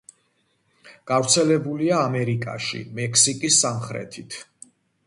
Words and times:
გავრცელებულია 1.11 2.01
ამერიკაში, 2.07 2.83
მექსიკის 3.03 3.63
სამხრეთით. 3.67 4.43